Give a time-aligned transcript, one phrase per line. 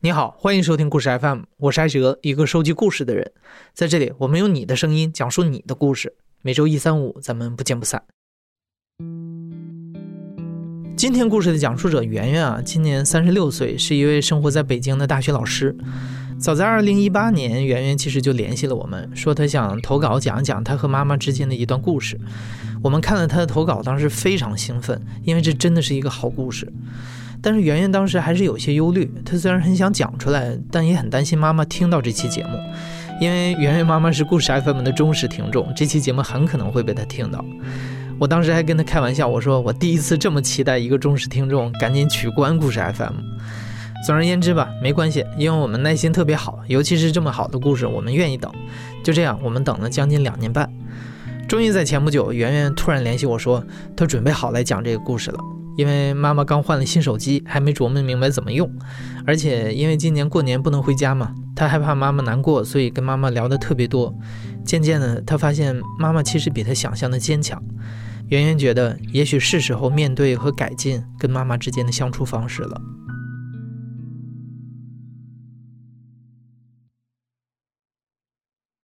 [0.00, 3.32] 你好，欢迎收听故事 FM，我是艾哲，一个收集故事的人。
[3.74, 6.14] 在这里，我们用你的声音讲述你的故事。
[6.40, 8.00] 每周一、三、五，咱们不见不散。
[10.96, 15.76] 今天故事的讲述者圆圆啊，今年三十六岁，是一位生活在北京的大学老师。
[16.38, 22.16] 早在二零一八年，圆圆其实就联系了我们，说她想投稿讲一讲她和妈妈之间的一段故事。
[22.84, 26.72] 我们看了她的投稿，当时非常兴奋，因为这真的是一个好故事。
[27.40, 32.58] 但是圆圆当时还是有些忧虑，她虽然很想讲出来，但也很担心妈妈听到这期节目，
[33.20, 37.44] 因为圆圆妈妈是故事 FM 的忠实听众，这期节目很可能会被她听到。
[38.18, 43.14] 我当时还跟她开玩笑，我说我第一次这么期待一个忠实听众赶紧取关故事 FM。
[44.06, 48.50] 总而言之吧，没关系，因为我们耐心特别好，尤其是这么好的故事，我们愿意等。
[49.04, 50.68] 就这样，我们等了将近两年半，
[51.48, 53.64] 终于在前不久，圆圆突然联系我说，
[53.96, 55.57] 她准备好来讲这个故事了。
[55.78, 58.68] 因为妈妈刚换了新手机，还没琢磨明白怎么用，
[59.24, 64.12] 而且因为今年过年不能回家嘛，她害怕妈妈难过，所以跟妈妈聊得特别多。
[64.64, 67.62] 渐渐的，她发现妈妈其实比她想象的坚强。
[68.26, 72.80] 圆圆觉得，也许是时候面对和改进跟妈妈之间的相处方式了。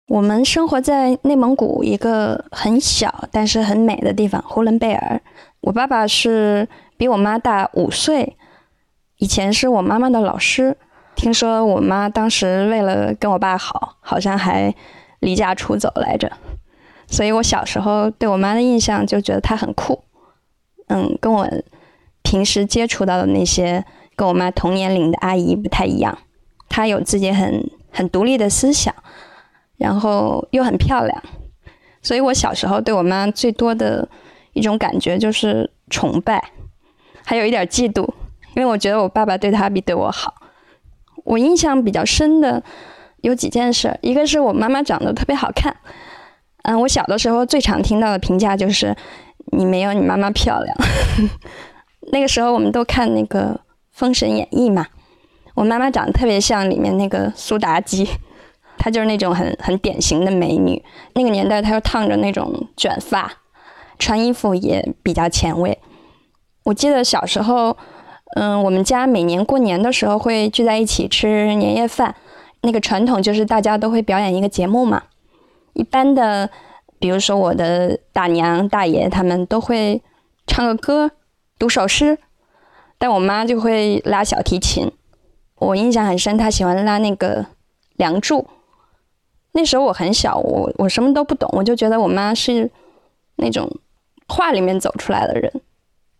[0.07, 5.19] 我们生活在内蒙古一个很小但是很美的地方——呼伦贝尔。
[5.65, 8.37] 我爸爸是比我妈大五岁，
[9.17, 10.77] 以前是我妈妈的老师。
[11.15, 14.75] 听说我妈当时为了跟我爸好，好像还
[15.21, 16.31] 离家出走来着。
[17.07, 20.03] 所以我小时候对我妈的印象就觉得她很酷，
[20.87, 21.49] 嗯，跟我
[22.21, 23.83] 平时接触到的那些
[24.15, 26.15] 跟我妈同年龄的阿姨不太一样。
[26.69, 28.93] 她有自己很很独立的思想，
[29.77, 31.23] 然后又很漂亮。
[32.03, 34.07] 所以我小时候对我妈最多的。
[34.55, 36.41] 一种感觉就是崇拜，
[37.25, 38.09] 还有一点嫉妒，
[38.55, 40.33] 因为我觉得我爸爸对他比对我好。
[41.25, 42.63] 我印象比较深的
[43.21, 45.75] 有几件事，一个是我妈妈长得特别好看。
[46.63, 48.95] 嗯，我小的时候最常听到的评价就是
[49.51, 50.77] 你没有你妈妈漂亮。
[52.13, 53.53] 那个时候我们都看那个
[53.91, 54.87] 《封神演义》嘛，
[55.53, 58.07] 我妈妈长得特别像里面那个苏妲己，
[58.77, 60.81] 她就是那种很很典型的美女。
[61.13, 63.29] 那个年代她又烫着那种卷发。
[63.97, 65.79] 穿衣服也比较前卫。
[66.63, 67.77] 我记得小时候，
[68.35, 72.15] 嗯，我们家每年过年的时候会聚在一起吃年夜饭，
[72.61, 75.03] 那个传统就是大家都会表演一个节目嘛。
[75.73, 76.49] 一般的，
[76.97, 80.01] 比如说我的大娘大爷他们都会
[80.47, 81.11] 唱个歌、
[81.59, 82.17] 读首诗，
[82.97, 84.91] 但我妈就会拉小提琴。
[85.59, 87.43] 我印象很深，她喜欢拉那个
[87.95, 88.39] 《梁祝》。
[89.51, 92.71] 那时候我很小，我我什么都不懂，我就觉得我妈是
[93.35, 93.69] 那种。
[94.27, 95.61] 画里面走出来的人，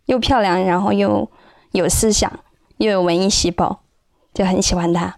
[0.06, 1.30] 又漂亮，然后又
[1.72, 2.32] 有思想，
[2.78, 3.82] 又有文艺细胞，
[4.34, 5.16] 就很喜欢他。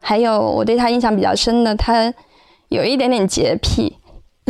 [0.00, 2.12] 还有我对他印象比较深的，他
[2.68, 3.98] 有一点点洁癖，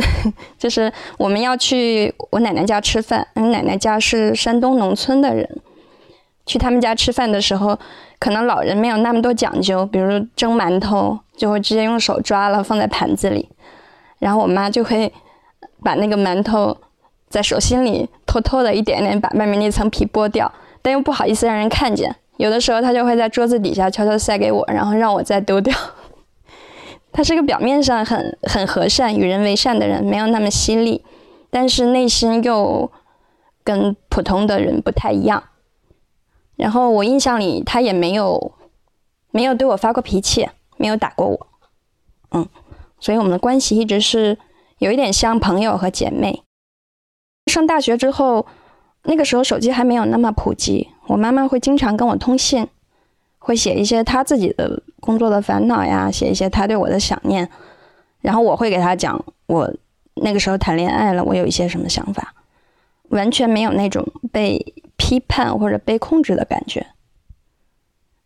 [0.59, 5.61] 就是我们要去我奶奶家吃饭，我奶奶家是山东农村的人，
[6.45, 7.79] 去他们家吃饭的时候，
[8.19, 13.49] 可能老人没有那么多讲究，比如蒸馒头就会直接用手抓了放在盘子里，
[14.19, 15.11] 然后我妈就会
[15.81, 16.77] 把那个馒头。
[17.29, 20.51] 在手心里偷偷的一点点把外面那层皮剥掉，
[20.81, 22.15] 但又不好意思让人看见。
[22.37, 25.75] 有的时候他就会在桌子底下悄悄塞给我，然后让我再丢掉。
[27.11, 31.03] 他是个表面上很很和善、与人为善的人，没有那么犀利，
[31.49, 32.91] 但是内心又
[33.63, 35.43] 跟普通的人不太一样。
[36.55, 38.53] 然后我印象里他也没有
[39.31, 41.47] 没有对我发过脾气，没有打过我，
[42.31, 42.47] 嗯，
[42.99, 44.37] 所以我们的关系一直是
[44.77, 46.43] 有一点像朋友和姐妹。
[47.47, 48.45] 上大学之后，
[49.03, 52.67] 那个时候手机还没有那么普及，我妈妈会经常跟我通信，
[53.39, 57.49] 会写一些她自己的工作的烦恼呀，写一些她对我的想念，
[58.21, 59.73] 然后我会给她讲我
[60.15, 62.33] 那个时候谈恋爱了，我有一些什么想法，
[63.09, 66.87] 完全没有那种被批判或者被控制的感觉，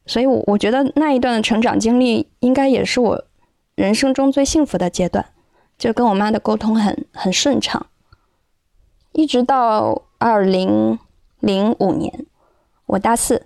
[0.08, 3.24] 所以，我我觉得那一段的成长经历应该也是我
[3.76, 5.26] 人生中最幸福的阶段，
[5.78, 7.86] 就跟我妈的沟通很很顺畅。
[9.14, 10.98] 一直到二零
[11.40, 12.26] 零五年，
[12.86, 13.46] 我大四，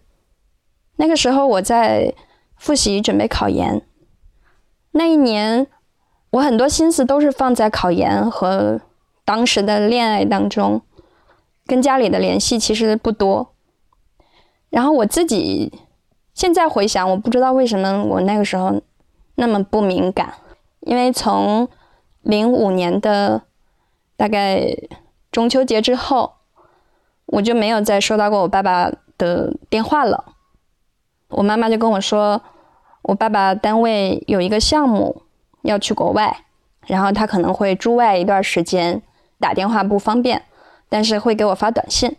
[0.98, 2.14] 那个时候我在
[2.56, 3.82] 复习准备考研。
[4.92, 5.66] 那一年，
[6.30, 8.80] 我很多心思都是放在考研和
[9.26, 10.84] 当时的恋爱当中，
[11.66, 13.56] 跟家里的联系其实不多。
[14.70, 15.74] 然后我自己
[16.36, 18.80] 现在回想，我不知道为什么我那个时候
[19.34, 20.36] 那么不敏感，
[20.82, 21.68] 因为从
[22.22, 23.42] 零五年的
[24.16, 24.78] 大概。
[25.36, 26.36] 中秋节之后，
[27.26, 30.24] 我就没有再收到过我爸爸的电话了。
[31.28, 32.42] 我妈妈就跟我说，
[33.02, 35.24] 我爸爸单位有一个项目
[35.64, 36.46] 要去国外，
[36.88, 39.02] 然后他可能会驻外一段时间，
[39.38, 40.44] 打电话不方便，
[40.88, 42.16] 但是会给我发短信。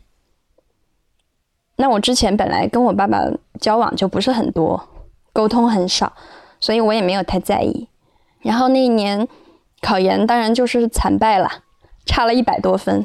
[1.76, 3.22] 那我之前本来跟我爸爸
[3.58, 4.90] 交往就不是很多，
[5.32, 6.12] 沟通很少，
[6.60, 7.88] 所以我也没有太在意。
[8.40, 9.26] 然后那一年
[9.80, 11.62] 考研当然就是惨败了，
[12.06, 13.04] 差了一百多分，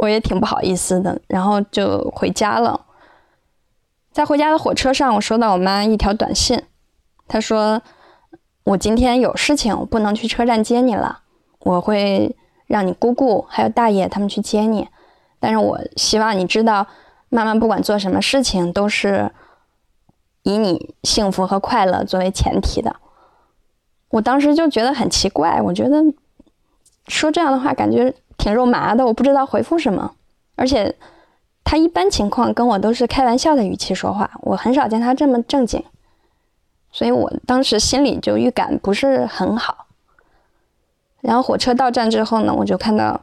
[0.00, 2.86] 我也挺不好意思的，然后就回家了。
[4.12, 6.62] 在回家的火车上，我收到我妈一条短信，
[7.28, 7.82] 她说
[8.64, 11.20] ：“我今天有事情，我不能去车站接你了，
[11.60, 12.34] 我会
[12.66, 14.88] 让你姑姑还有大爷他们去接你，
[15.38, 16.86] 但是我希望你知道，
[17.28, 19.30] 妈妈不管做什么事情都是
[20.42, 22.96] 以你幸福和快乐作为前提的。”
[24.10, 26.02] 我当时就觉得很奇怪，我觉得
[27.10, 30.14] 说这样的话感觉挺肉麻的，我不知道回复什么，
[30.56, 30.96] 而且。
[31.62, 35.84] 他一般情况跟我都是开玩笑的语气说话，我很少见他这么正经，
[36.90, 39.86] 所以我当时心里就预感不是很好。
[41.20, 43.20] 然后火车到站之后呢，我就看到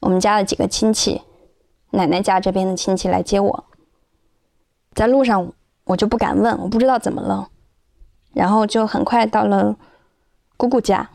[0.00, 1.22] 我们家的几个亲戚，
[1.90, 3.64] 奶奶家这边的亲戚来接我，
[4.94, 5.52] 在路上
[5.84, 7.48] 我就不敢问，我不知道怎么了，
[8.32, 9.76] 然后就很快到了
[10.56, 11.10] 姑姑家，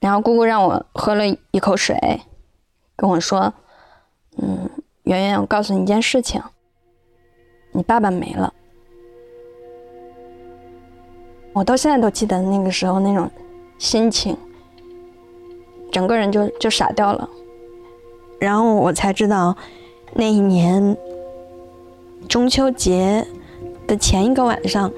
[0.00, 2.20] 然后姑姑让我喝了一口水，
[2.96, 3.52] 跟我说。
[4.38, 4.68] 嗯，
[5.04, 6.42] 圆圆，我告诉你一件事情，
[7.72, 8.52] 你爸爸没了。
[11.54, 13.30] 我到现在都记得那个时候那种
[13.78, 14.36] 心情，
[15.90, 17.26] 整个人就就傻掉了。
[18.38, 19.56] 然后我才知道，
[20.12, 20.94] 那一年
[22.28, 23.26] 中秋节
[23.86, 24.92] 的前一个晚上，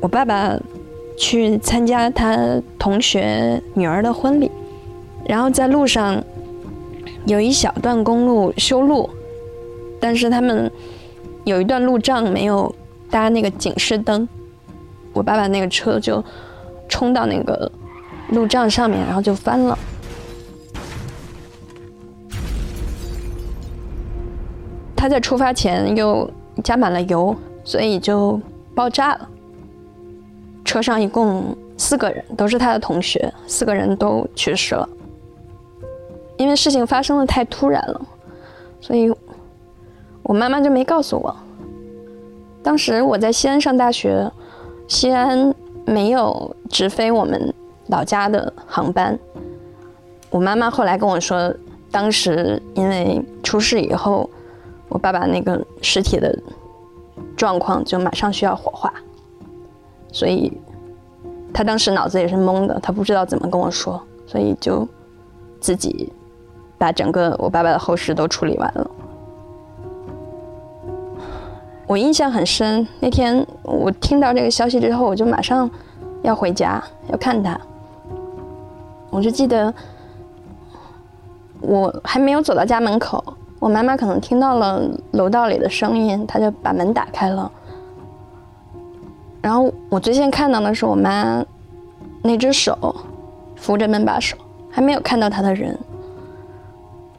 [0.00, 0.58] 我爸爸
[1.16, 4.50] 去参加他同学女儿的婚礼，
[5.24, 6.22] 然后在路上。
[7.26, 9.10] 有一小段公路修路，
[9.98, 10.70] 但是他们
[11.42, 12.72] 有一段路障没有
[13.10, 14.28] 搭那个警示灯，
[15.12, 16.24] 我爸爸那个车就
[16.88, 17.68] 冲到那个
[18.28, 19.76] 路障上面，然后就翻了。
[24.94, 26.30] 他在出发前又
[26.62, 27.34] 加满了油，
[27.64, 28.40] 所以就
[28.72, 29.28] 爆炸了。
[30.66, 34.86] 车上一共四个人，都是他的同学，四个人都去世了。
[36.36, 38.00] 因为事情发生的太突然了，
[38.80, 39.10] 所以
[40.22, 41.34] 我妈妈就没告诉我。
[42.62, 44.30] 当时我在西安上大学，
[44.88, 45.54] 西安
[45.86, 47.54] 没有直飞我们
[47.86, 49.18] 老家的航班。
[50.28, 51.54] 我妈妈后来跟我说，
[51.90, 54.28] 当时因为出事以后，
[54.88, 56.36] 我爸爸那个尸体的
[57.36, 58.92] 状况就马上需要火化，
[60.16, 60.50] 所以
[61.52, 64.88] 他当时脑子也是懵的，他不知道怎么跟我说，所以就
[65.60, 66.10] 自己。
[66.78, 68.90] 把整个我爸爸的后事都处理完了，
[71.86, 72.86] 我印象很深。
[73.00, 75.70] 那天我听到这个消息之后，我就马上
[76.22, 77.58] 要回家要看他。
[79.08, 79.72] 我就记得
[81.62, 83.24] 我还没有走到家门口，
[83.58, 84.82] 我妈妈可能听到了
[85.12, 87.50] 楼道里的声音，她就把门打开了。
[89.42, 91.44] 然后我最先看到的是我妈
[92.22, 92.94] 那只手
[93.56, 94.36] 扶着门把手，
[94.70, 95.78] 还没有看到她的人。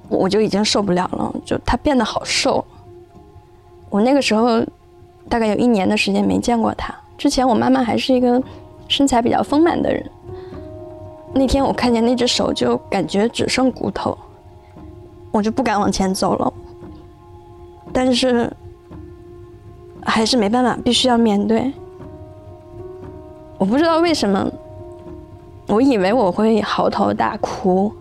[0.09, 2.63] 我就已经受不了了，就她变得好瘦。
[3.89, 4.61] 我那个时候
[5.29, 6.93] 大概有一年的时间没见过她。
[7.17, 8.41] 之前我妈妈还是一个
[8.87, 10.09] 身材比较丰满的人。
[11.33, 14.17] 那天我看见那只手，就感觉只剩骨头，
[15.31, 16.53] 我就不敢往前走了。
[17.91, 18.51] 但是
[20.03, 21.71] 还是没办法，必须要面对。
[23.57, 24.49] 我不知道为什么，
[25.67, 27.91] 我以为我会嚎啕大哭。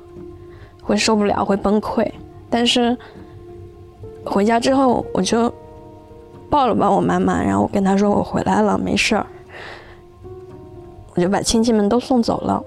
[0.82, 2.08] 会受不了，会崩溃。
[2.48, 2.96] 但是
[4.24, 5.52] 回家之后，我就
[6.48, 9.26] 抱了抱我妈妈，然后我跟她说我回来了，没事儿。
[11.16, 12.62] 我就把亲戚们都送走了。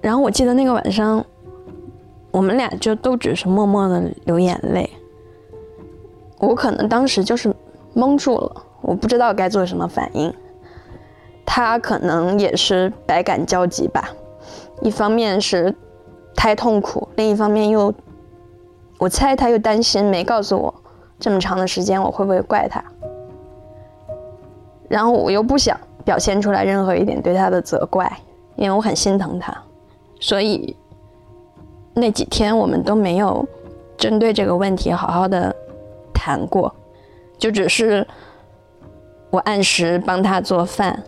[0.00, 1.24] 然后我记得那个晚上，
[2.30, 4.88] 我们俩就都只是默默的流眼泪。
[6.38, 7.52] 我可能当时就是
[7.94, 10.32] 蒙住了，我不知道该做什么反应。
[11.52, 14.08] 他可能也是百感交集吧。
[14.82, 15.74] 一方面是
[16.36, 17.92] 太痛苦，另一方面又，
[18.98, 20.72] 我猜他又担心没告诉我
[21.18, 22.80] 这么长的时间，我会不会怪他？
[24.88, 28.08] 然后我又不想表现出来任何一点对他的责怪，
[28.54, 29.52] 因为我很心疼他，
[30.20, 30.76] 所以
[31.92, 33.44] 那几天我们都没有
[33.98, 35.52] 针对这个问题好好的
[36.14, 36.72] 谈过，
[37.38, 38.06] 就只是
[39.30, 41.02] 我按时帮他做饭，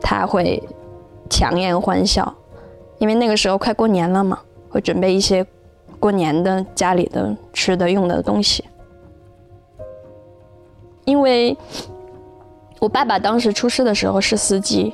[0.00, 0.62] 他会
[1.28, 2.32] 强颜欢笑。
[2.98, 4.38] 因为那个时候快过年了嘛，
[4.68, 5.46] 会准备一些
[5.98, 8.64] 过年的家里的吃的用的东西。
[11.06, 11.56] 因为
[12.78, 14.92] 我爸爸当时出事的时候是司机，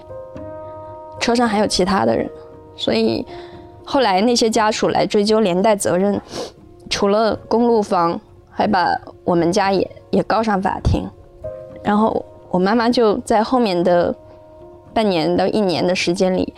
[1.18, 2.30] 车上还有其他的人，
[2.76, 3.26] 所以
[3.84, 6.20] 后来那些家属来追究连带责任，
[6.88, 8.18] 除了公路方，
[8.50, 8.88] 还把
[9.25, 11.04] 我们家也也告上法庭。
[11.82, 14.14] 然后我妈妈就在后面的
[14.97, 16.55] 半年到一年的时间里，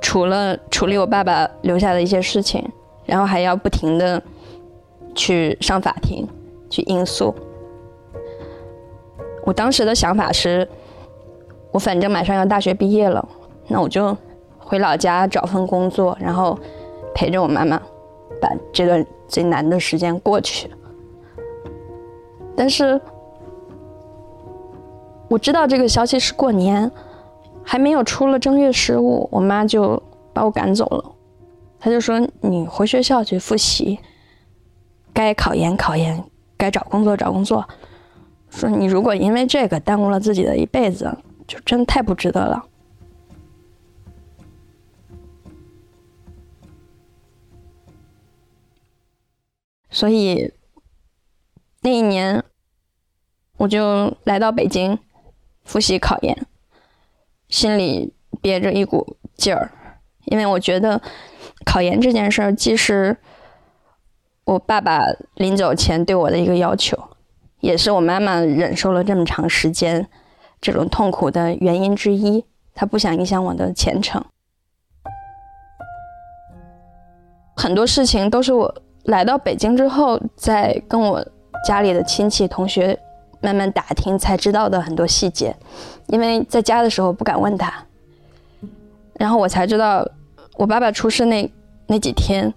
[0.00, 2.64] 除了处理我爸爸留下的一些事情，
[3.04, 4.22] 然后还要不停的
[5.12, 6.24] 去上法庭
[6.70, 7.34] 去应诉。
[9.44, 10.68] 我当时的想法是，
[11.72, 13.28] 我反正马上要大学毕业了，
[13.66, 14.16] 那我就
[14.60, 16.56] 回老家找份工作，然后
[17.12, 17.76] 陪着我妈妈，
[18.40, 20.70] 把这段最难的时间过去。
[22.56, 23.00] 但是
[25.30, 26.90] 我知道这个消息是过年，
[27.62, 31.12] 还没有出了正月十五，我妈就把我赶走了。
[31.78, 34.00] 她就说：“你回学校去复习，
[35.12, 36.24] 该考研考研，
[36.56, 37.68] 该找工作找工作。”
[38.50, 42.66] 说你如果因为这个耽误了自己的一辈子，就真的太不值得了。
[49.90, 50.52] 所以
[51.82, 52.42] 那一年，
[53.58, 54.98] 我就来到北京
[55.70, 56.36] 复习考研，
[57.48, 58.12] 心里
[58.42, 59.70] 憋着一股劲儿，
[60.24, 61.00] 因为我觉得
[61.64, 63.16] 考研这件事儿，既是
[64.42, 65.04] 我爸爸
[65.36, 66.98] 临走前对我的一个要求。
[67.60, 70.08] 也是我妈妈忍受了这么长时间
[70.60, 74.24] 这种痛苦的原因之一，她不想影响我的前程。
[77.54, 81.24] 很多事情都是我来到北京之后，在跟我
[81.64, 82.98] 家里的亲戚同学
[83.40, 85.54] 慢慢打听才知道的很多细节，
[86.06, 87.72] 因为在家的时候不敢问他。
[89.14, 90.06] 然后我才知道，
[90.56, 91.52] 我爸爸出事那
[91.86, 92.52] 那几天，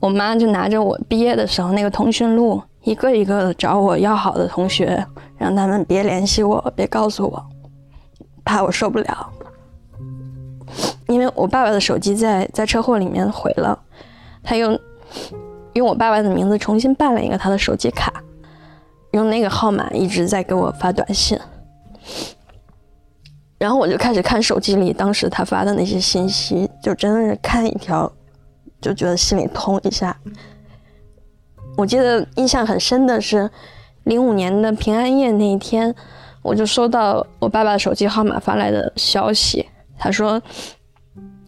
[0.00, 2.62] 我妈就拿着我毕业的时候那个通讯录。
[2.82, 7.46] 一个一个的找我要好的同学，让他们别联系我，别告诉我，
[8.42, 9.30] 怕我受不了。
[11.06, 13.78] 因为我爸爸的手机在在车祸里面毁了，
[14.42, 14.78] 他用
[15.74, 18.10] 用我爸爸的名字重新办了一个他的手机卡，
[19.12, 21.38] 用那个号码一直在给我发短信。
[23.58, 28.10] 然后我就开始看手机里当时他发的那些信息，就真的是看一条
[28.80, 30.16] 就觉得心里痛一下。
[31.76, 33.50] 我记得印象很深的是，
[34.04, 35.94] 零五年的平安夜那一天，
[36.42, 40.40] 我就收到我爸爸手机号码发来的消息，他说：“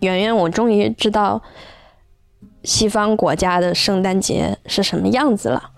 [0.00, 1.40] 圆圆，我终于知道
[2.62, 5.70] 西方国家的圣诞节是什么样子了。”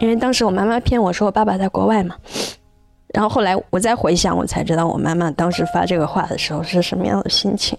[0.00, 2.16] 因为当时我妈妈骗我说我爸爸在国外嘛，
[3.14, 7.78] 然后后来我再回想，我才知道我妈妈当时发这个话的时候是什么样的心情。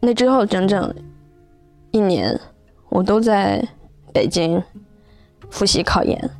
[0.00, 0.94] 那之后整整
[1.90, 2.38] 一年。
[2.88, 3.62] 我都在
[4.14, 4.62] 北京
[5.50, 6.30] 复习考研，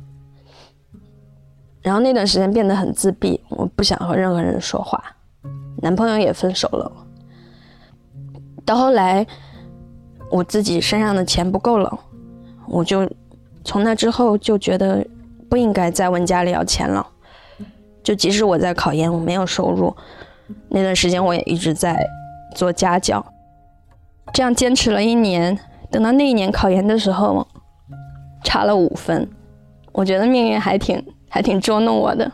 [1.81, 5.03] 然后那段时间变得很自闭，我不想和任何人说话，
[5.81, 6.91] 男朋友也分手了。
[8.65, 9.27] 到后来，
[10.31, 11.99] 我自己身上的钱不够了，
[12.67, 13.09] 我就
[13.63, 15.05] 从那之后就觉得
[15.49, 17.05] 不应该再问家里要钱了。
[18.03, 19.95] 就即使我在考研，我没有收入，
[20.69, 21.99] 那段时间我也一直在
[22.55, 23.25] 做家教，
[24.33, 25.57] 这样坚持了一年。
[25.89, 27.47] 等到那一年考研的时候，
[28.43, 29.29] 差了五分，
[29.91, 32.31] 我觉得命运还挺还挺捉弄我的。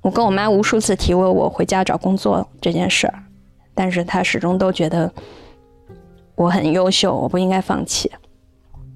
[0.00, 3.14] 我跟我妈无数次提过我回家找工作这件事儿，
[3.74, 5.10] 但是她始终都觉得
[6.34, 8.10] 我很优秀，我不应该放弃。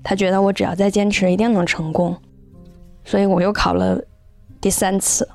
[0.09, 2.17] 他觉得我只要再坚持，一定能成功。
[3.05, 4.01] 所以我又考了
[4.61, 5.29] 第三次。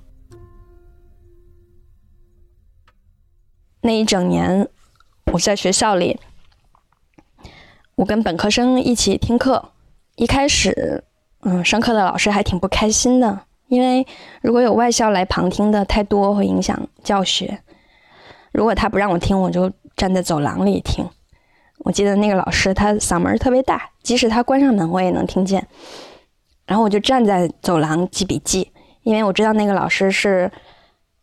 [3.81, 4.65] 那一整年，
[5.33, 6.17] 我在学校里。
[7.95, 9.73] 我跟本科生一起听课，
[10.15, 11.03] 一开始，
[11.41, 14.07] 嗯，上课的老师还挺不开心的，因为
[14.41, 17.61] 如果有外校来旁听的太多，会影响教学。
[18.53, 21.05] 如果他不让我听，我就站在走廊里听。
[21.83, 25.67] 我记得那个老师他嗓门特别大，即使他关上门，我也能听见。
[26.65, 28.71] 然后我就站在走廊记笔记，
[29.03, 30.51] 因为我知道那个老师是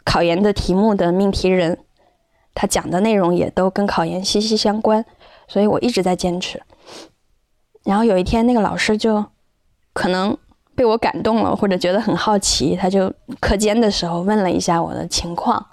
[0.05, 1.79] 考研的题目的命题人，
[2.55, 5.05] 他讲的内容也都跟考研息息相关。
[5.47, 6.63] 所以我一直在坚持。
[7.85, 9.25] 然后有一天，那个老师就
[9.95, 10.37] 可能
[10.75, 13.11] 被我感动了，或者觉得很好奇，他就
[13.41, 15.65] 课间的时候问了一下我的情况。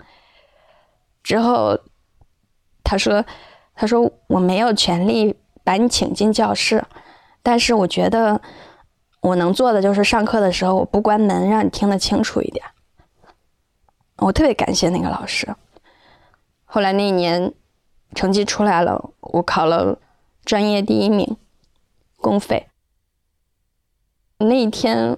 [1.22, 1.78] 之后
[2.86, 3.26] 他说
[3.76, 6.84] ：“他说我没有权利把你请进教室，
[7.44, 8.42] 但是我觉得
[9.22, 12.66] 我能做的就是上课的时候我不关门，让你听得清楚一点。”
[14.18, 15.54] 我特别感谢那个老师。
[16.64, 17.54] 后来那一年。
[18.14, 20.00] 成绩出来了，我考了
[20.46, 21.36] 专业第一名，
[22.22, 22.70] 公费。
[24.38, 25.18] 那一天，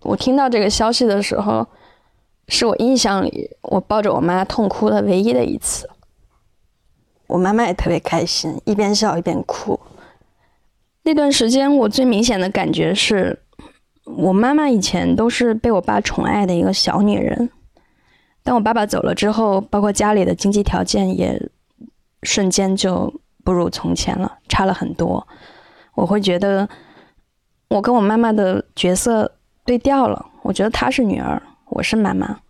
[0.00, 1.68] 我听到这个消息的时候，
[2.48, 5.88] 是我印象里我抱着我妈痛哭的唯一的一次。
[7.26, 9.78] 我妈妈也特别开心，一边笑一边哭。
[11.02, 13.42] 那段时间，我最明显的感觉是，
[14.04, 17.50] 我妈妈以前都是被我爸宠爱的一个小女人。
[18.44, 21.50] 当我爸爸走了之后，包括家里的经济条件也
[22.22, 23.12] 瞬间就
[23.44, 25.26] 不如从前了，差了很多。
[25.94, 26.68] 我会觉得，
[27.68, 29.32] 我跟我妈妈的角色
[29.64, 30.26] 对调了。
[30.42, 32.40] 我觉得她是女儿，我是妈妈，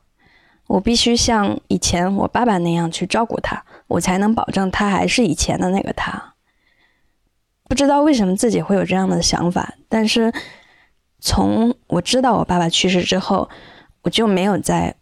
[0.73, 6.35] 我必须像以前我爸爸那样去照顾他，我才能保证他还是以前的那个他。
[7.69, 10.33] 不知道为什么自己会有这样的想法，但是
[11.21, 13.51] 从我知道我爸爸去世之后，
[14.03, 14.95] 我就没有再。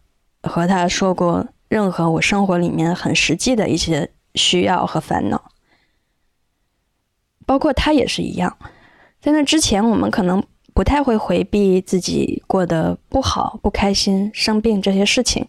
[0.42, 5.52] 和他说过任何我生活里面很实际的一些需要和烦恼，
[7.44, 8.56] 包括他也是一样。
[9.20, 10.42] 在那之前，我们可能
[10.80, 15.46] 不太会回避自己过得不好、不开心、生病这些事情，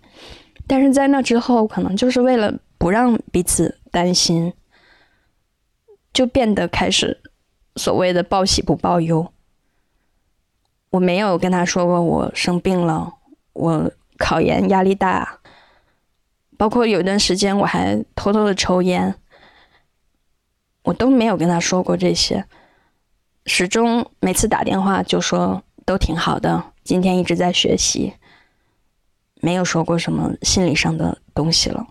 [0.68, 4.52] 但是在那之后，可能就是为了不让彼此担心，
[6.12, 7.22] 就变得开始
[7.78, 9.32] 所谓的报喜不报忧。
[10.90, 13.14] 我没有跟他说过我生病了，
[13.54, 13.90] 我。
[14.18, 15.40] 考研压力大，
[16.56, 19.16] 包括有一段时间我还偷偷的抽烟，
[20.84, 22.46] 我都没有跟他说过这些，
[23.46, 28.14] 始终每次打电话就说都挺好的，今天一直在学习，
[29.42, 31.86] 没有说过什么心理上的东西了。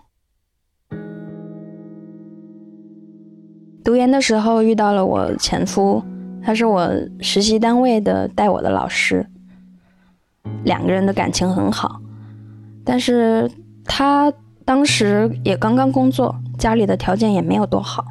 [3.82, 6.02] 读研的时候遇到了我前夫，
[6.42, 6.88] 他是我
[7.20, 9.26] 实习单位的带我的老师，
[10.64, 12.00] 两个人的感情很好。
[12.84, 13.50] 但是
[13.84, 14.32] 他
[14.64, 18.04] 当时也刚刚工作，家里的条件也没有多好。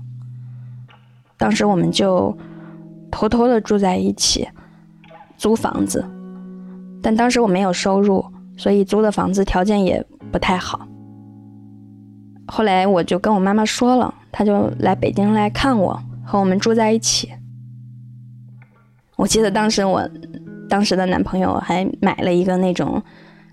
[1.38, 2.38] 当时我们就
[3.12, 4.48] 偷偷的住在一起，
[5.38, 6.04] 租房子。
[7.02, 8.26] 但当时我没有收入，
[8.58, 10.88] 所以租的房子条件也不太好。
[12.48, 17.30] 后来我就跟我妈妈说了，她就来北京来看我，和我们住在一起。
[19.16, 20.10] 我记得当时我
[20.70, 23.02] 当时的男朋友还买了一个那种。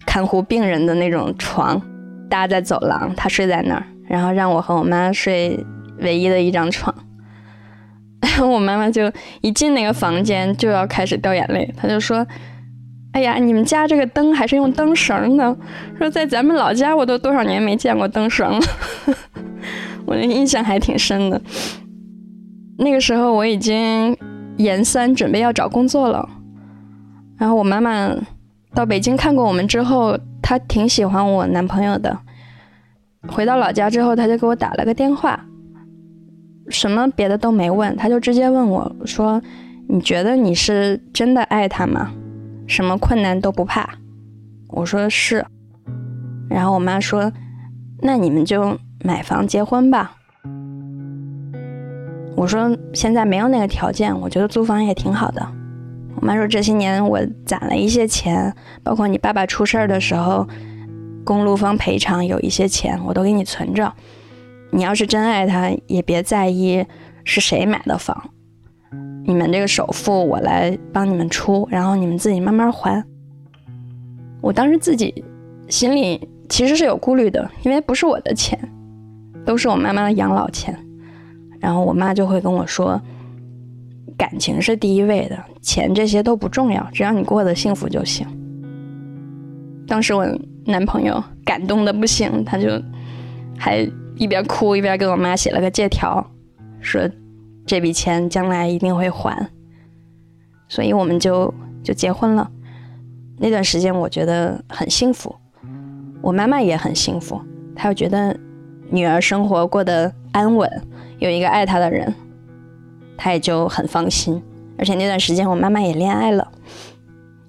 [0.06, 1.82] 看护病人的那种床，
[2.30, 5.58] 搭在走廊，他睡在那儿，然后让我和我妈睡
[5.98, 6.94] 唯一的一张床。
[8.20, 12.26] 然 后我妈妈就一进那个房间就要开始掉眼泪，她就说
[13.12, 15.56] ：“哎呀，你们家这个灯还是用灯绳的，
[15.98, 18.60] 说在咱们老家我都多少年没见过灯绳了。
[20.06, 21.40] ”我的印象还挺深的。
[22.78, 24.16] 那个时候我已经
[24.58, 26.28] 研三，准备要找工作了，
[27.38, 28.14] 然后我妈妈。
[28.74, 32.18] 到北京看过我们之后，她挺喜欢我男朋友的。
[33.26, 35.46] 回到老家之后，他就给我打了个电话，
[36.68, 39.40] 什么别的都没问，他就直接问我说
[39.88, 42.10] ：“你觉得你是真的爱他吗？
[42.66, 43.88] 什么困难都不怕？”
[44.68, 45.44] 我说是。
[46.48, 47.32] 然后我妈说
[48.02, 50.16] ：“那你们就买房结婚吧。”
[52.36, 55.46] 我说：“现在没有那个条件，我觉得租房也挺好的。”
[56.20, 60.46] 我妈说：“这些年我攒了一些钱，包括你爸爸出事儿的时候，
[61.24, 63.92] 公路方赔偿有一些钱，我都给你存着。
[64.70, 66.84] 你要是真爱他，也别在意
[67.24, 68.30] 是谁买的房，
[69.24, 73.04] 你们这个首付我来帮你们出，然后你们自己慢慢还。”
[74.42, 75.24] 我当时自己
[75.68, 78.58] 心里其实是有顾虑的，因为不是我的钱，
[79.44, 80.78] 都是我妈妈的养老钱。
[81.58, 83.00] 然后我妈就会跟我说。
[84.16, 88.26] 感情是第一位的，钱这些都不重要，只要你过得幸福就行。
[89.86, 90.26] 当时我
[90.64, 92.80] 男朋友感动的不行，他就
[93.58, 96.26] 还一边哭一边给我妈写了个借条，
[96.80, 97.08] 说
[97.66, 99.48] 这笔钱将来一定会还。
[100.68, 101.52] 所以我们就
[101.82, 102.50] 就结婚了。
[103.38, 105.34] 那段时间我觉得很幸福，
[106.22, 107.40] 我妈妈也很幸福，
[107.74, 108.36] 她又觉得
[108.90, 110.70] 女儿生活过得安稳，
[111.18, 112.12] 有一个爱她的人。
[113.18, 114.42] 她也就很放心，
[114.78, 116.50] 而且那段时间我妈妈也恋爱了，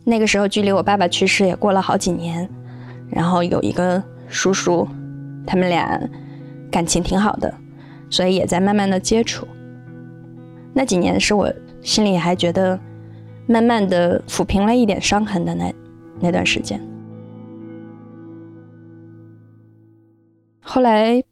[0.06, 2.50] 那个时候距离我爸爸去世也过了好几年，
[3.10, 4.88] 然后有一个叔叔，
[5.46, 6.00] 他们俩
[6.72, 7.54] 感情挺好的，
[8.10, 9.48] 所以也在慢慢的接触。
[10.74, 11.52] 那几年是我
[11.82, 12.80] 心里还觉得
[13.48, 15.74] 慢慢的抚平了一点伤痕的那
[16.20, 16.80] 那段时间。
[20.62, 21.24] 后来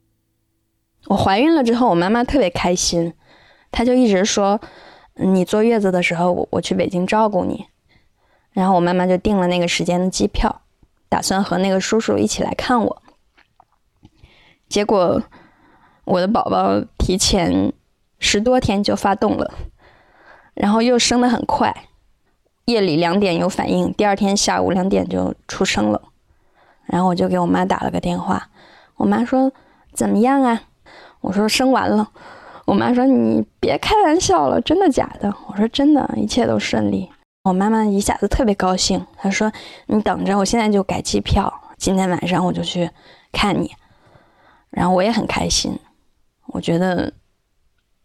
[1.06, 3.12] 我怀孕了之后，我妈妈特别开心。
[3.70, 4.58] 她就一直说，
[5.16, 7.66] 你坐月子的时候，我我去北京照顾你。
[8.52, 10.62] 然后我妈妈就订了那个时间的机票，
[11.10, 13.02] 打算和那个叔叔一起来看我。
[14.68, 15.22] 结果
[16.04, 17.72] 我的宝宝提前
[18.18, 19.54] 十多天就发动了，
[20.54, 21.74] 然后又生的很快。
[22.66, 26.02] 夜里两点有反应，第二天下午两点就出生了。
[26.84, 28.48] 然后我就给我妈打了个电话，
[28.96, 29.52] 我妈说
[29.92, 30.62] 怎么样啊？
[31.20, 32.10] 我说生完了。
[32.64, 35.32] 我妈说你别开玩笑了，真的假的？
[35.46, 37.08] 我说真的，一切都顺利。
[37.44, 39.52] 我妈妈一下子特别高兴，她说
[39.86, 42.90] 你等着，我现在就改机票，今天晚上我就去
[43.30, 43.70] 看你。
[44.76, 45.78] 然后我也很开心，
[46.48, 47.10] 我觉得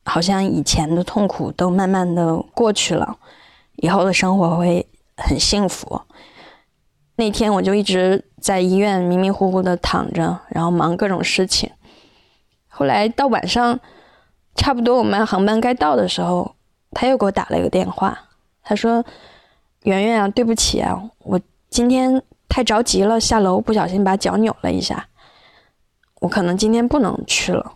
[0.05, 3.17] 好像以前的痛苦都慢慢的过去了，
[3.75, 6.01] 以后的生活会很幸福。
[7.17, 11.69] 那天我就一直在医院迷迷糊糊的躺着，然后忙各种事情。
[12.69, 13.77] 后来到晚上，
[14.55, 16.55] 差不多我们航班该到的时候，
[16.91, 18.17] 他又给我打了一个电话。
[18.63, 19.03] 他说
[19.83, 21.37] ：“圆圆啊，对不起啊，我
[21.69, 25.09] 今天太着急了，下楼不小心把脚扭了一下，
[26.21, 27.73] 我可能今天不能去了。”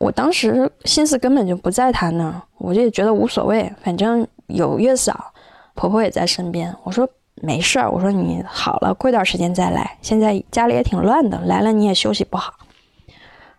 [0.00, 5.32] 我当时心思根本就不在他那儿，我就觉得无所谓，反正有月嫂、
[5.74, 6.74] 婆婆也在身边。
[6.82, 7.08] 我说。
[7.42, 9.98] 没事儿，我说你好了，过段时间再来。
[10.00, 12.54] 现在家里也挺乱的，来了你也休息不好。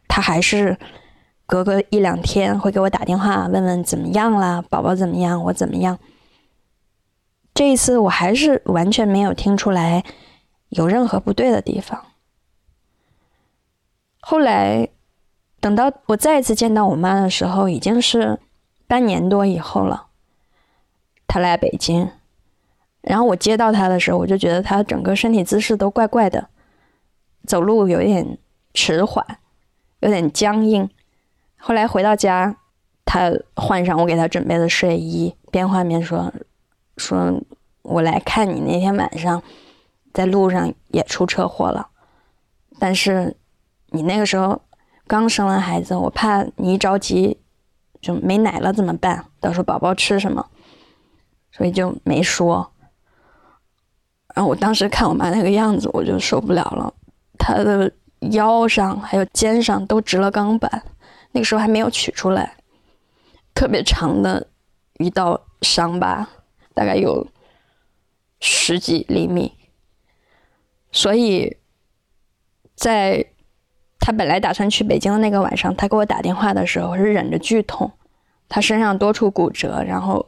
[0.08, 0.76] 他还是
[1.46, 6.00] 隔个一两天会给我打电话，问问怎么样了，宝宝怎么样，我怎么样。
[7.54, 10.04] 这一次我还是完全没有听出来
[10.70, 12.02] 有任何不对的地方。
[14.28, 14.90] 后来
[15.60, 18.40] 等到我再一次见到我妈的时候，已经是
[18.88, 20.08] 半年多以后了。
[21.28, 22.10] 她来北京。
[23.02, 26.50] 然后我接到她的时候，我就觉得她整个身体姿势都怪怪的，
[27.46, 28.40] 走路有点
[28.74, 29.24] 迟缓，
[30.00, 30.90] 有点僵硬。
[31.58, 32.58] 后来回到家，
[33.06, 36.34] 她换上我给她准备的睡衣，边换边说
[36.98, 37.40] ：“说
[37.84, 39.44] 我来看你那天晚上，
[40.12, 41.90] 在路上也出车祸了，
[42.80, 43.38] 但是
[43.88, 44.62] 你那个时候
[45.08, 47.38] 刚生完孩子，我怕你一着急
[48.02, 49.26] 就没奶了怎么办？
[49.40, 50.46] 到时候宝宝吃什么？
[51.52, 52.72] 所以就没说。”
[54.36, 56.94] 然后我当时看我妈那个样子，我就受不了了。
[57.38, 57.90] 她的
[58.32, 60.84] 腰上还有肩上都植了钢板，
[61.32, 62.58] 那个时候还没有取出来，
[63.54, 64.48] 特别长的
[64.98, 66.28] 一道伤疤，
[66.74, 67.26] 大概有
[68.42, 69.54] 十几厘米。
[70.92, 71.58] 所以，
[72.76, 73.26] 在
[74.06, 77.92] 他本来打算去北京的那个晚上，他给我打电话的时候是忍着剧痛，
[78.48, 80.24] 他身上多处骨折，然后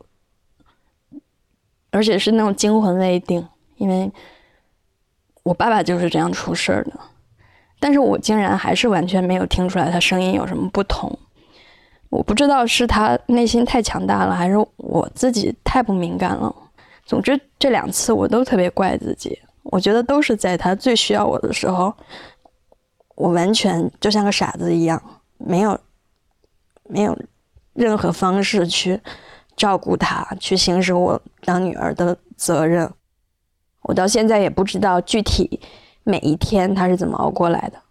[1.92, 3.48] 而且是那种惊魂未定。
[3.76, 4.12] 因为
[5.44, 7.00] 我爸爸就是这样出事儿的，
[7.80, 11.16] 但是我竟然还是完全没有听出来他声音有什么不同。
[12.10, 16.52] 我不知道是他内心太强大了，还是我自己太不敏感了。
[17.06, 21.94] 总之这两次我都特别怪自己，我觉得都是在他最需要我的时候，
[23.18, 25.02] 我完全就像个傻子一样，
[25.40, 25.80] 没有
[26.84, 27.18] 没有
[27.74, 29.02] 任何方式去
[29.56, 32.88] 照顾他，去行使我当女儿的责任。
[33.82, 35.60] 我到现在也不知道具体
[36.04, 37.82] 每一天他是怎么熬过来的。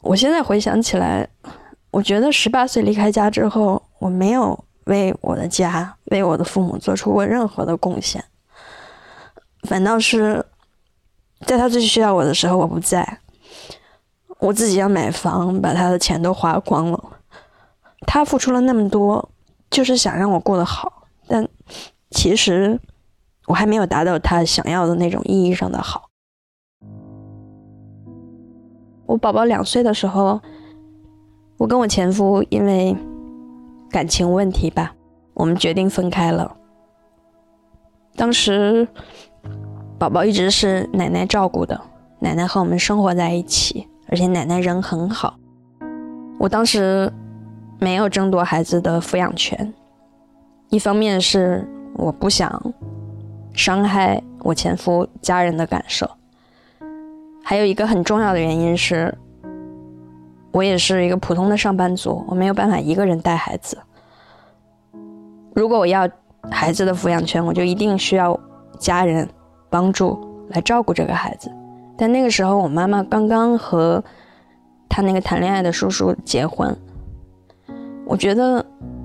[0.00, 1.28] 我现在回想起来，
[1.92, 8.24] 我觉得十八岁离开家之后，我没有为我的家、为我的父母做出过任何的贡献，
[9.62, 10.44] 反倒是
[11.46, 13.20] 在他最需要我的时候我不在，
[14.38, 17.04] 我自己要买房，把他的钱都花光了。
[18.06, 19.30] 他付出了那么多，
[19.70, 21.48] 就是想让我过得好，但
[22.10, 22.80] 其实。
[23.46, 26.08] 我还没有达到他想要的那种意义上的好。
[29.04, 30.40] 我宝宝两岁的时候，
[31.58, 32.96] 我跟我前夫因为
[33.90, 34.94] 感情问题吧，
[35.34, 36.56] 我们决定分开了。
[38.16, 38.88] 当时
[39.98, 41.78] 宝宝一直是奶奶照顾的，
[42.20, 45.38] 奶奶和我们生活在一起，而且奶奶人很好。
[46.38, 47.12] 我当时
[47.78, 49.72] 没有争夺孩子的抚养权，
[50.68, 52.60] 一方面是我不想。
[53.56, 56.10] 伤害我前夫家人的感受，
[57.44, 59.16] 还有一个很重要的原因是，
[60.50, 63.78] 我也是一个普通的上班族，我没有办法一个人带孩子。
[65.54, 66.08] 如果我要
[66.50, 68.36] 孩子的抚养权，我就一定需要
[68.76, 69.28] 家人
[69.70, 71.48] 帮助来照顾这个孩子。
[71.96, 74.02] 但那个时候，我妈妈刚刚和
[74.88, 76.76] 她那个谈恋爱的叔叔结婚，
[78.06, 78.58] 我觉得，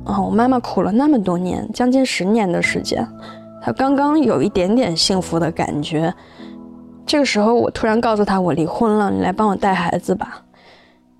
[0.05, 3.07] 啊，我妈妈苦了那么多年，将近十年的时间。
[3.61, 6.13] 她刚刚有一点点幸福的感觉，
[7.05, 10.43] 这个时候我突然告诉她我离婚了，你来帮我带孩子吧。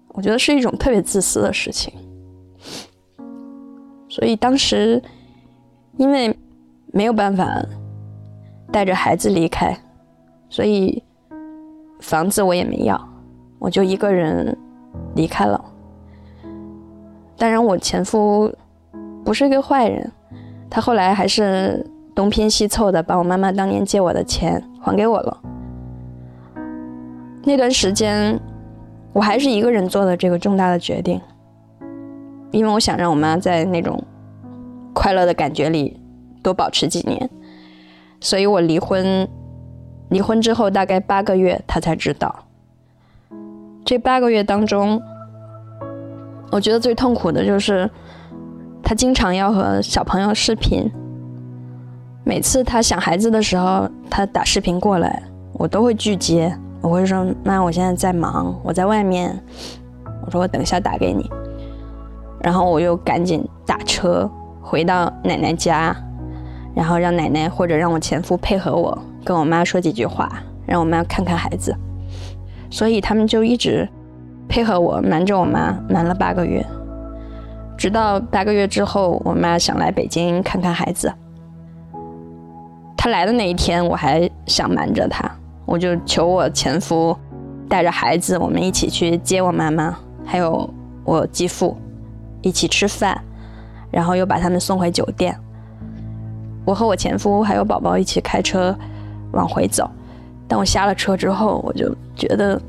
[0.10, 1.94] 我觉得是一种特别自私的事情。
[4.10, 5.02] 所以当时
[5.98, 6.36] 因为
[6.92, 7.64] 没有办法
[8.72, 9.78] 带着孩子离开，
[10.50, 11.04] 所以
[12.00, 13.00] 房子我也没要，
[13.60, 14.58] 我就一个人
[15.16, 15.64] 离开了。
[17.38, 18.52] 当然，我前夫
[19.24, 20.12] 不是一个坏人，
[20.70, 21.86] 他后来还是。
[22.16, 25.42] 东拼西凑的把我妈妈当年借我的钱还给我了。
[27.46, 28.38] 那段时间，
[29.14, 31.22] 我还是一个人做的这个重大的决定，
[32.52, 34.04] 因为我想让我妈在那种
[34.92, 35.98] 快乐的感觉里
[36.44, 37.30] 多保持几年，
[38.20, 39.26] 所以我离婚，
[40.10, 42.34] 离婚之后大概八个月，他才知道。
[43.86, 45.02] 这八个月当中，
[46.52, 47.90] 我觉得最痛苦的就是，
[48.84, 50.92] 他经常要和小朋友视频，
[52.24, 56.56] 每次他想孩子的时候，他打视频过来，我都会拒接。
[56.82, 59.38] 我会说妈，我现在在忙，我在外面。
[60.26, 61.30] 我说我等一下打给你，
[62.42, 64.30] 然后我又赶紧打车
[64.62, 65.96] 回到奶奶家，
[66.76, 71.76] 然后让奶奶或者让我前夫配合我，跟我妈说几句话，让我妈看看孩子。
[72.70, 73.88] 所以他们就一直
[74.48, 76.66] 配合我，瞒着我妈，瞒了八个月。
[77.78, 81.12] 直到八个月之后，我妈想来北京看看孩子。
[82.98, 85.30] 她来的那一天，我还想瞒着她。
[85.66, 87.18] 我就求我前夫
[87.70, 90.70] 带着孩子，我们一起去接我妈妈，还有
[91.06, 91.78] 我继父
[92.42, 93.20] 一起吃饭，
[93.90, 95.36] 然后又把他们送回酒店。
[96.70, 98.78] 我和我前夫还有宝宝一起开车
[99.32, 99.90] 往回走。
[100.48, 102.62] 当我下了车之后，我就觉得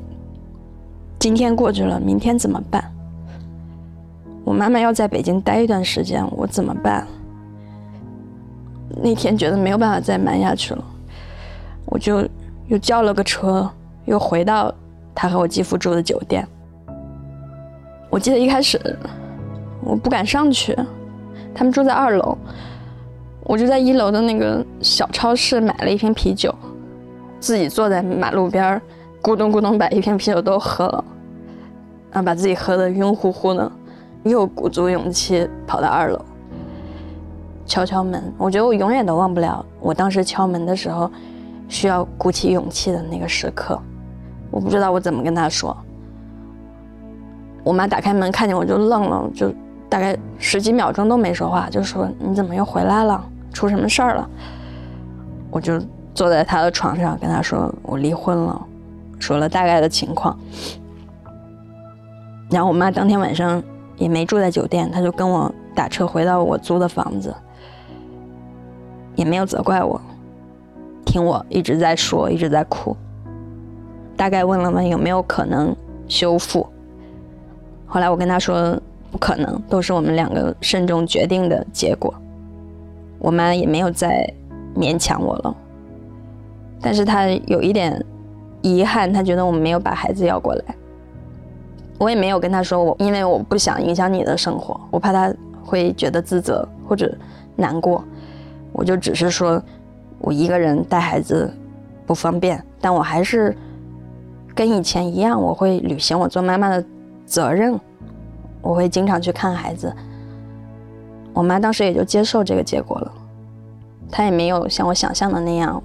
[1.19, 2.83] 今天过去了，明天怎么办？
[4.43, 7.05] 我妈妈要在北京待一段时间，我怎么办？
[9.03, 10.83] 那天觉得没有办法再瞒下去了，
[11.85, 12.27] 我就。
[12.67, 13.69] 又叫了个车，
[14.05, 14.73] 又回到
[15.13, 16.47] 他和我继父住的酒店。
[18.09, 18.79] 我记得一开始
[19.83, 20.73] 我不敢上去，
[21.53, 22.37] 他们住在二楼，
[23.51, 26.55] 我就在一楼的那个小超市买了一瓶啤酒，
[27.37, 28.81] 自己坐在马路边
[29.21, 31.03] 咕咚咕咚把一瓶啤酒都喝了，
[32.13, 33.69] 然后把自己喝得晕乎乎的，
[34.23, 36.21] 又鼓足勇气跑到二楼，
[37.65, 38.23] 敲敲门。
[38.37, 41.11] 我觉得我永远都忘不了我当时敲门的时候。
[41.67, 43.81] 需要鼓起勇气的那个时刻，
[44.49, 45.75] 我不知道我怎么跟他说。
[47.63, 49.53] 我妈打开门看见我就愣了，就
[49.87, 53.25] 大概十几秒钟都没说话，就说：“你怎么又回来了？
[53.53, 54.29] 出什么事儿了？”
[55.51, 55.81] 我就
[56.13, 58.67] 坐在他的床上跟他说：“我离婚了。”
[59.19, 60.37] 说了大概的情况。
[62.49, 63.61] 然后我妈当天晚上
[63.97, 67.33] 也没住在酒店，她就跟我打车回到我租的房子，
[69.15, 70.01] 也没有责怪我。
[71.05, 72.95] 听我一直在说，一直在哭。
[74.17, 75.75] 大概问了问有没有可能
[76.07, 76.67] 修复。
[77.85, 78.79] 后来我跟他说
[79.11, 82.13] 不可能，都是我们两个慎重决定的结果。
[83.21, 84.27] 我妈也没有再
[84.75, 85.55] 勉强我了。
[86.81, 88.03] 但是她有一点
[88.61, 90.63] 遗憾，她觉得我没有把孩子要过来。
[91.97, 97.15] 我也没有跟她说我，因为我不想影响你的生活，我怕她会觉得自责或者
[97.55, 98.03] 难过。
[98.73, 99.61] 我就只是说。
[100.23, 101.51] 我一个人带孩子
[102.05, 103.57] 不方便，但我还是
[104.53, 106.85] 跟以前一样，我会履行我做妈妈的
[107.25, 107.73] 责任，
[108.61, 109.91] 我会经常去看孩子。
[111.33, 113.11] 我妈当时也就接受这个结果了，
[114.11, 115.81] 她也没有像我想象的那样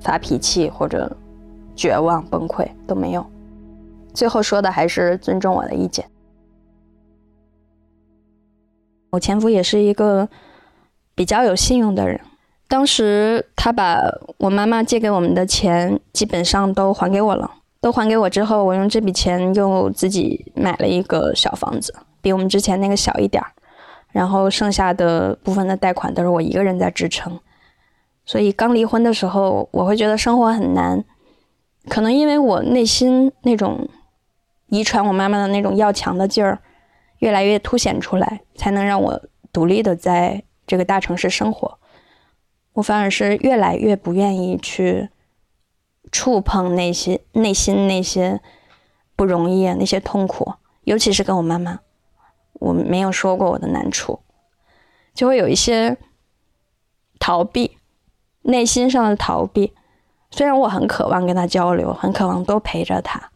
[0.00, 1.16] 发脾气或者
[1.74, 3.24] 绝望崩溃都没有，
[4.12, 6.04] 最后说的还是尊重我的意见。
[9.10, 10.28] 我前夫也是一个
[11.14, 12.20] 比较有信用的人。
[12.68, 14.00] 当时他把
[14.38, 17.48] 我妈妈借给我们的钱基本上都还给我了，
[17.80, 23.52] 都还给我之后，我用这笔钱又自己买了一个小房子，比我们之前那个小一点儿，
[24.16, 27.38] 然后剩下的部分的贷款都是我一个人在支撑。
[28.24, 31.04] 所以刚离婚的时候，我会觉得生活很难，
[31.90, 33.86] 可能因为我内心那种
[34.68, 36.62] 遗传我妈妈的那种要强的劲儿
[37.18, 41.78] 越来越凸显出来，才能让我独立的在这个大城市生活。
[42.72, 45.10] 我反而是越来越不愿意去
[46.10, 48.40] 触碰那些内心那些
[49.14, 51.80] 不容易啊，那些痛苦，尤其是跟我妈妈，
[52.60, 54.20] 我没有说过我的难处，
[55.14, 55.96] 就会有一些
[57.18, 57.78] 逃避，
[58.42, 59.74] 内心上的逃避。
[60.30, 63.30] 虽然我很渴望跟他交流，很渴望多陪着他，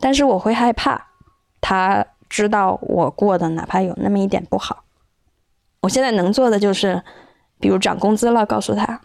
[0.00, 1.08] 但是我会害怕
[1.60, 4.84] 他知道我过的哪怕有那么一点不好。
[5.82, 7.02] 我现在能做的就是。
[7.58, 9.00] 比如涨工资了，告诉他，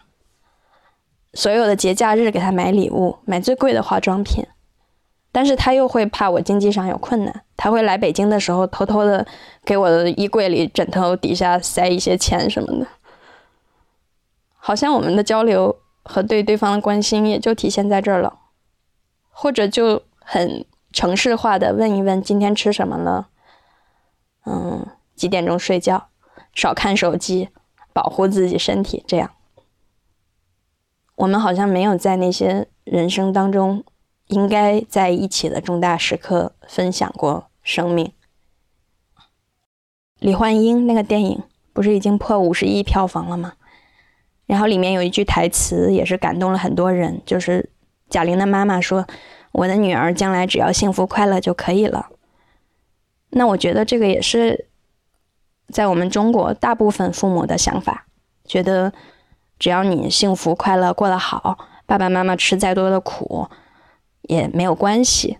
[1.32, 4.44] 所有的节假日给他买礼物，买最贵的化妆品，
[5.32, 9.26] 但是他又会怕我经济上有困难，他会来北京的时候偷偷的
[9.64, 12.86] 给我的衣柜里、枕头底下塞一些钱什么的，
[14.54, 18.38] 好像我们的交流和对对方的关心也就体现在这儿了，
[19.30, 23.28] 或者就很城市化的问一问今天吃什么了，
[24.44, 26.08] 嗯，几点钟睡觉，
[26.54, 27.48] 少看手机。
[27.94, 29.32] 保护自己身体，这样
[31.16, 33.84] 我们好像没有在那些人生当中
[34.32, 38.12] 应该在一起的重大时刻分享过生命。
[40.18, 41.42] 李焕英那个电影
[41.74, 43.52] 不是已经破五十亿票房了吗？
[44.46, 47.70] 然后里面有一句台词也是感动了很多人，就是
[48.08, 49.06] 贾玲的妈妈说
[49.52, 52.06] ：“我的女儿将来只要幸福快乐就可以了。”
[53.34, 54.68] 那我觉得这个也是
[55.68, 58.06] 在我们中国大部分父母的想法，
[58.46, 58.92] 觉得
[59.58, 63.48] 只要你幸福快乐过得好，爸爸妈妈吃再多的苦
[64.22, 65.38] 也没有关系。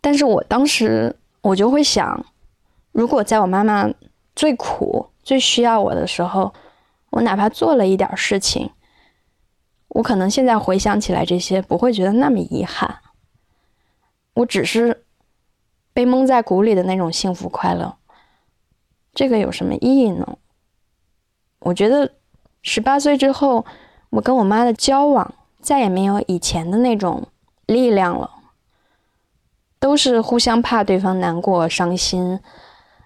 [0.00, 2.26] 但是我当时我就会想。
[2.90, 3.88] 如果在我妈妈
[4.34, 6.52] 最苦、最需要我的时候，
[7.10, 8.72] 我哪怕做了一点事情，
[9.88, 12.98] 我可能现在回想起来这些，不会觉得那么遗憾。
[14.34, 15.04] 我只是
[15.92, 17.96] 被蒙在鼓里的那种幸福快乐，
[19.14, 20.38] 这个有什么意义呢？
[21.60, 22.14] 我觉得
[22.62, 23.64] 十八岁之后，
[24.10, 25.34] 我跟我妈的交往
[25.68, 27.28] 再也没有以前的那种
[27.66, 28.30] 力量了，
[29.78, 32.40] 都是互相怕对方难过、伤心。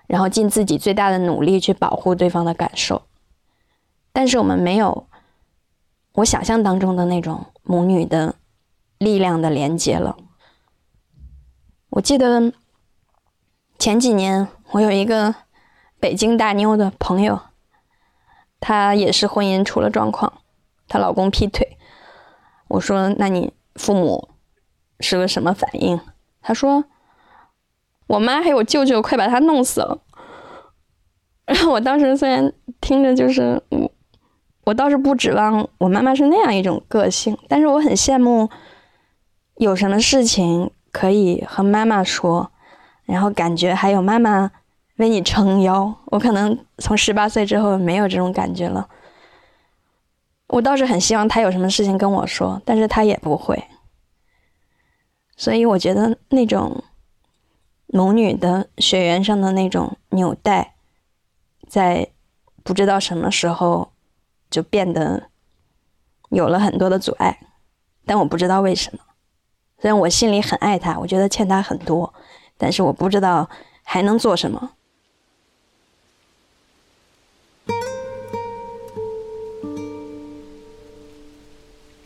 [0.07, 3.03] 然后尽自己最大的努力去保护对方的感受，
[4.13, 5.09] 但是我们没有
[6.13, 8.37] 我想象当中的那种母女的
[8.99, 10.17] 力量的连接了。
[11.91, 12.53] 我记得
[13.77, 15.35] 前几年我有一个
[15.99, 17.41] 北京大妞的朋友，
[18.61, 20.33] 她也是婚姻出了状况，
[20.87, 21.77] 她老公劈腿。
[22.73, 24.29] 我说：“那你父母
[25.01, 26.01] 是个什么反应？”
[26.43, 26.85] 他说。
[28.09, 30.03] 我妈还有舅舅，快把他弄死了。
[31.47, 33.91] 然后我当时虽然听着就是我，
[34.65, 38.51] 我倒是不指望我妈妈是那样一种个性，但是我很羡慕
[39.57, 42.51] 有什么事情可以和妈妈说，
[43.05, 44.51] 然后感觉还有妈妈
[44.97, 45.95] 为你撑腰。
[46.07, 48.87] 我可能从十八岁之后没有这种感觉了。
[50.53, 53.63] 我倒是很希望他有什么事情跟我说，但是他也不会。
[55.37, 56.85] 所以我觉得那种。
[57.95, 60.77] 母女的血缘上的那种纽带，
[61.69, 62.09] 在
[62.63, 63.93] 不知道什么时候
[64.49, 65.25] 就变得
[66.31, 67.39] 有了很多的阻碍，
[68.07, 69.01] 但我不知道为什么。
[69.79, 72.15] 虽然我心里很爱他，我觉得欠他很多，
[72.57, 73.51] 但是我不知道
[73.83, 74.71] 还能做什么。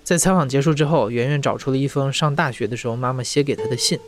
[0.06, 3.98] 在采访结束之后，圆圆找出了一封上大学的时候妈妈写给她的信。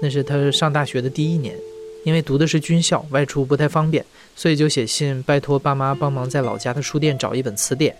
[0.00, 1.56] 那是她上大学的第一年，
[2.04, 7.96] 因为读的是军校，外出不太方便，所以就写信拜托爸妈帮忙在老家的书店找一本词典。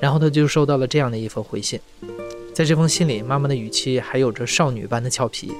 [0.00, 1.78] 然后她就收到了这样的一封回信，
[2.54, 5.52] 在这封信里，妈妈的语气还有着少女般的俏皮。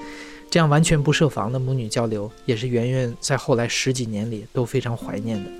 [0.50, 5.50] 这样完全不设防的母女交流，也是圆圆在后来十几年里都非常怀念的。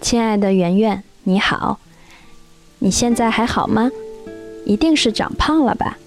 [0.00, 1.78] 亲爱的圆圆，你好，
[2.78, 3.90] 你现在还好吗？
[4.64, 5.98] 一定是长胖了吧？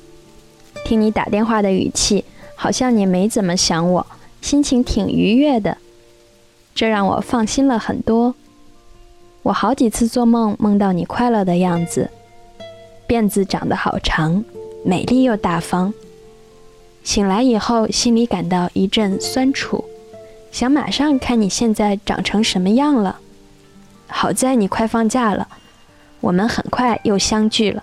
[0.83, 4.07] 听你打电话的语气，好像你没怎么想我，
[4.41, 5.77] 心情挺愉悦的，
[6.73, 8.33] 这让我放心了很多。
[9.43, 12.09] 我好几次做梦，梦到你快乐的样子，
[13.07, 14.43] 辫子长得好长，
[14.83, 15.93] 美丽又大方。
[17.03, 19.85] 醒来以后，心里感到一阵酸楚，
[20.51, 23.19] 想马上看你现在长成什么样了。
[24.11, 25.47] 好在你快放假了，
[26.19, 27.81] 我们很快又相聚了。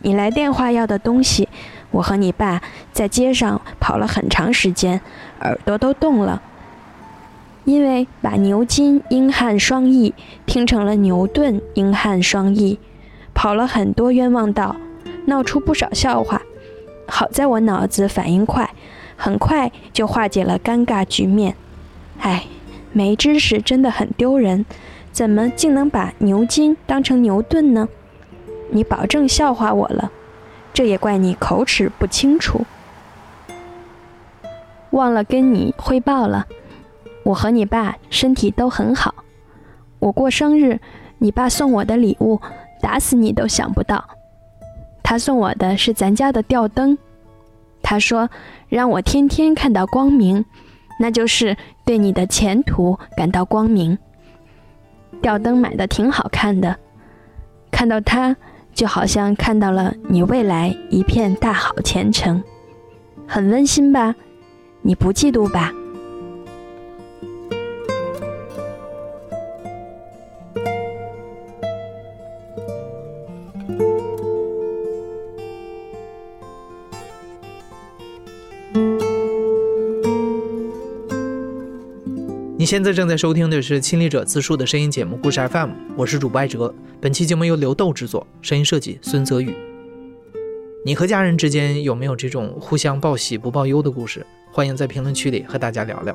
[0.00, 1.48] 你来电话要的东西。
[1.90, 2.60] 我和你爸
[2.92, 5.00] 在街上跑了很长时间，
[5.40, 6.42] 耳朵都冻了，
[7.64, 10.12] 因为把牛津英汉双译
[10.44, 12.78] 听成了牛顿英汉双译，
[13.32, 14.76] 跑了很多冤枉道，
[15.24, 16.42] 闹出不少笑话。
[17.06, 18.68] 好在我脑子反应快，
[19.16, 21.56] 很快就化解了尴尬局面。
[22.20, 22.44] 唉，
[22.92, 24.66] 没知识真的很丢人，
[25.18, 27.88] 怎么竟能把牛津当成牛顿呢？
[28.70, 30.12] 你保证笑话我了。
[30.72, 32.64] 这也怪你口齿不清楚，
[34.90, 36.46] 忘了跟你汇报了。
[37.24, 39.12] 我和你爸身体都很好。
[39.98, 40.78] 我过生日，
[41.18, 42.40] 你爸送我的礼物，
[42.80, 44.04] 打死你都想不到。
[45.02, 46.96] 他送我的是咱家的吊灯，
[47.82, 48.30] 他说
[48.68, 50.44] 让我天天看到光明，
[51.00, 53.98] 那就是对你的前途感到光明。
[55.20, 56.76] 吊灯买的挺好看的，
[57.70, 58.36] 看到它。
[58.74, 62.40] 就好像看到了你未来一片大好前程，
[63.26, 64.14] 很温馨吧？
[64.82, 65.72] 你不嫉妒吧？
[82.68, 86.74] 现在正在收听的是亲历者自述的声音节目《故事 FM》，我是主播艾哲。
[87.00, 89.56] 本期节目由刘豆制作，声音设计孙泽宇。
[90.84, 94.26] 你和家人之间有没有这种互相报喜不报忧的故事？
[94.52, 96.14] 欢迎在评论区里和大家聊聊。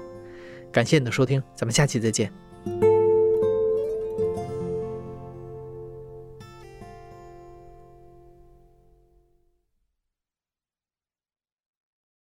[0.71, 2.31] 感谢你的收听，咱们下期再见。